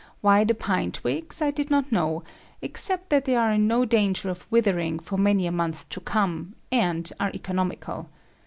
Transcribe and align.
Why 0.21 0.43
the 0.45 0.55
pine 0.55 0.91
twigs, 0.91 1.43
I 1.43 1.51
did 1.51 1.69
not 1.69 1.91
know, 1.91 2.23
except 2.63 3.11
that 3.11 3.25
they 3.25 3.35
are 3.35 3.51
in 3.51 3.67
no 3.67 3.85
danger 3.85 4.31
of 4.31 4.47
withering 4.49 4.97
for 4.97 5.15
many 5.15 5.45
a 5.45 5.51
month 5.51 5.87
to 5.89 5.99
come, 5.99 6.55
and 6.71 7.13
are 7.19 7.29
economical. 7.35 8.09